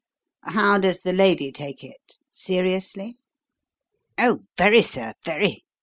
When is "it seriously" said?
1.83-3.19